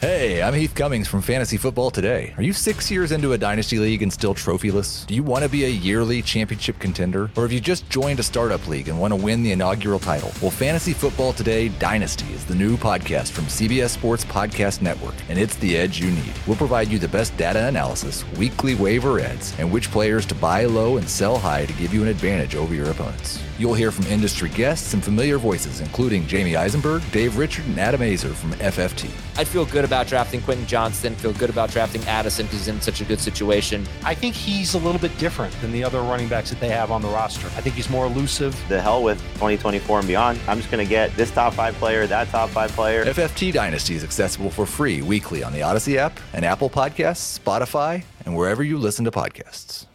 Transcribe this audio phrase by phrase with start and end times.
[0.00, 2.32] Hey, I'm Heath Cummings from Fantasy Football Today.
[2.36, 5.04] Are you six years into a dynasty league and still trophyless?
[5.08, 7.32] Do you want to be a yearly championship contender?
[7.34, 10.30] Or have you just joined a startup league and want to win the inaugural title?
[10.40, 15.36] Well, Fantasy Football Today Dynasty is the new podcast from CBS Sports Podcast Network, and
[15.36, 16.32] it's the edge you need.
[16.46, 20.64] We'll provide you the best data analysis, weekly waiver adds, and which players to buy
[20.66, 23.42] low and sell high to give you an advantage over your opponents.
[23.58, 28.02] You'll hear from industry guests and familiar voices, including Jamey Eisenberg, Dave Richard, and Adam
[28.02, 29.10] Aizer from FFT.
[29.36, 32.80] I feel good about drafting Quentin Johnston, feel good about drafting Addison because he's in
[32.80, 33.86] such a good situation.
[34.04, 36.90] I think he's a little bit different than the other running backs that they have
[36.90, 37.46] on the roster.
[37.48, 38.54] I think he's more elusive.
[38.68, 40.38] The hell with 2024 and beyond.
[40.46, 43.06] I'm just going to get this top five player, that top five player.
[43.06, 48.04] FFT Dynasty is accessible for free weekly on the Audacy app and Apple Podcasts, Spotify,
[48.26, 49.86] and wherever you listen to podcasts.